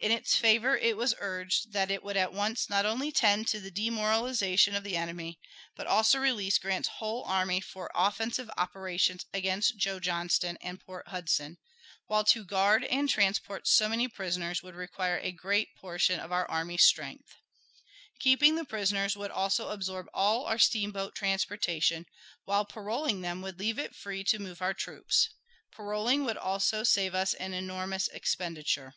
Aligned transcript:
In 0.00 0.10
its 0.12 0.36
favor 0.36 0.76
it 0.76 0.98
was 0.98 1.14
urged 1.18 1.72
that 1.72 1.90
it 1.90 2.04
would 2.04 2.16
at 2.18 2.30
once 2.34 2.68
not 2.68 2.84
only 2.84 3.10
tend 3.10 3.48
to 3.48 3.58
the 3.58 3.70
demoralization 3.70 4.74
of 4.76 4.84
the 4.84 4.98
enemy, 4.98 5.40
but 5.76 5.86
also 5.86 6.18
release 6.18 6.58
Grant's 6.58 6.88
whole 7.00 7.24
army 7.24 7.58
for 7.62 7.90
offensive 7.94 8.50
operations 8.58 9.24
against 9.32 9.78
Joe 9.78 9.98
Johnston 10.00 10.58
and 10.60 10.78
Port 10.78 11.08
Hudson, 11.08 11.56
while 12.06 12.22
to 12.24 12.44
guard 12.44 12.84
and 12.84 13.08
transport 13.08 13.66
so 13.66 13.88
many 13.88 14.06
prisoners 14.06 14.62
would 14.62 14.74
require 14.74 15.16
a 15.20 15.32
great 15.32 15.74
portion 15.74 16.20
of 16.20 16.30
our 16.30 16.44
army's 16.50 16.84
strength. 16.84 17.36
Keeping 18.18 18.56
the 18.56 18.66
prisoners 18.66 19.16
would 19.16 19.30
also 19.30 19.70
absorb 19.70 20.06
all 20.12 20.44
our 20.44 20.58
steamboat 20.58 21.14
transportation, 21.14 22.04
while 22.44 22.66
paroling 22.66 23.22
them 23.22 23.40
would 23.40 23.58
leave 23.58 23.78
it 23.78 23.94
free 23.96 24.22
to 24.24 24.38
move 24.38 24.60
our 24.60 24.74
troops. 24.74 25.30
Paroling 25.72 26.26
would 26.26 26.36
also 26.36 26.82
save 26.82 27.14
us 27.14 27.32
an 27.32 27.54
enormous 27.54 28.06
expenditure. 28.08 28.92